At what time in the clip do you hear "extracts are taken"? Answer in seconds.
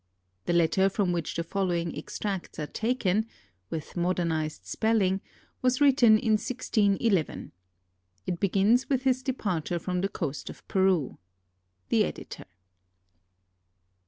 1.95-3.27